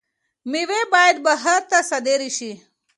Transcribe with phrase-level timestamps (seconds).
[0.51, 2.51] میوې باید بهر ته صادر شي.